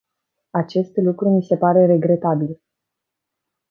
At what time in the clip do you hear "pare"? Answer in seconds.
1.57-1.85